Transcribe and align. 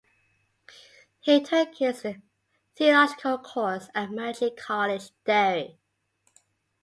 He 1.19 1.39
took 1.43 1.75
his 1.75 2.03
theological 2.75 3.37
course 3.37 3.89
at 3.93 4.09
Magee 4.09 4.49
College, 4.49 5.11
Derry. 5.25 5.77